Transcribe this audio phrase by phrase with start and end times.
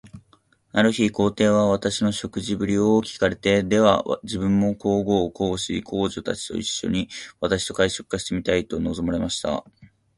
[0.71, 7.07] ある日、皇帝は私の食事振りを聞かれて、では自分も皇后、皇子、皇女たちと一しょに、
[7.39, 9.63] 私と会食がしてみたいと望まれました。